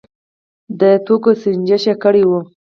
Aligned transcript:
د 0.79 0.81
توکو 1.05 1.31
سنجش 1.41 1.85
کړی 2.03 2.23
و. 2.29 2.31